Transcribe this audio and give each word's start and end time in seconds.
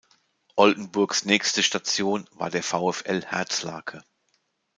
Oldenburgs 0.55 1.25
nächste 1.25 1.61
Station 1.61 2.27
war 2.31 2.49
der 2.49 2.63
VfL 2.63 3.23
Herzlake. 3.23 4.01